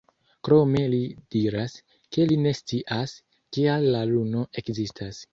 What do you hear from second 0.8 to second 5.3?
li diras, ke li ne scias, kial la luno ekzistas.